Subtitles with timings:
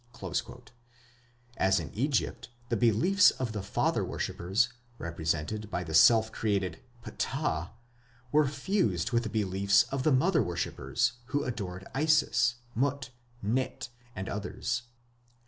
[1.57, 7.69] "As in Egypt, the beliefs of the father worshippers, represented by the self created Ptah,
[8.31, 13.11] were fused with the beliefs of the mother worshippers, who adored Isis, Mut,
[13.43, 14.81] Neith, and others.